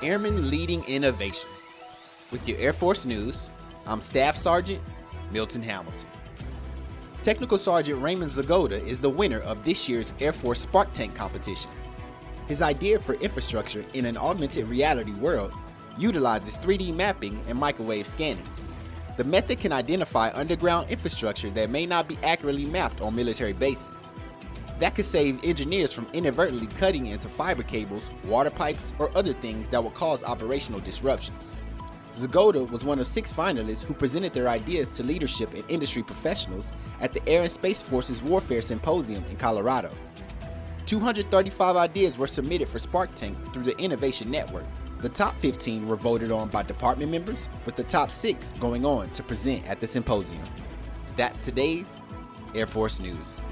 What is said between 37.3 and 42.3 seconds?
and Space Forces Warfare Symposium in Colorado. 235 ideas were